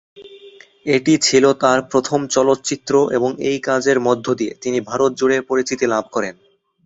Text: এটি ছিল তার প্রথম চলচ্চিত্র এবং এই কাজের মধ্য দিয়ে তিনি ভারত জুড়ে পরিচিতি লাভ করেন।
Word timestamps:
এটি 0.95 1.13
ছিল 1.21 1.43
তার 1.63 1.79
প্রথম 1.91 2.19
চলচ্চিত্র 2.27 2.93
এবং 3.11 3.29
এই 3.49 3.57
কাজের 3.67 3.97
মধ্য 4.07 4.25
দিয়ে 4.39 4.53
তিনি 4.63 4.77
ভারত 4.89 5.11
জুড়ে 5.19 5.37
পরিচিতি 5.49 5.85
লাভ 5.87 6.05
করেন। 6.11 6.35